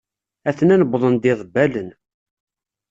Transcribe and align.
Atnan 0.49 0.85
wwḍen-d 0.87 1.23
yiḍebbalen. 1.27 1.89